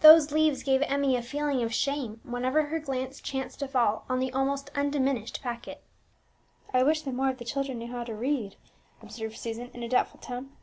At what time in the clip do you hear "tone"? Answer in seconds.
10.20-10.56